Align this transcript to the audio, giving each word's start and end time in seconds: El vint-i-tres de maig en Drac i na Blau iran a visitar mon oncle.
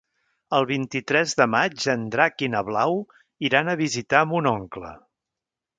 El 0.59 0.67
vint-i-tres 0.69 1.35
de 1.41 1.47
maig 1.57 1.85
en 1.95 2.07
Drac 2.17 2.41
i 2.49 2.49
na 2.55 2.65
Blau 2.71 2.99
iran 3.51 3.71
a 3.75 3.79
visitar 3.87 4.25
mon 4.33 4.53
oncle. 4.59 4.99